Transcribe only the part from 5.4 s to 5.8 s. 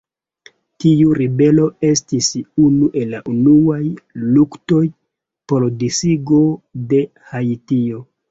por